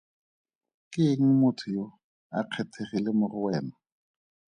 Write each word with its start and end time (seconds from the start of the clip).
Ke 0.91 1.01
eng 1.13 1.27
motho 1.39 1.67
yo 1.75 1.85
a 2.37 2.39
kgethegile 2.49 3.09
mo 3.17 3.25
go 3.31 3.39
wena? 3.45 3.73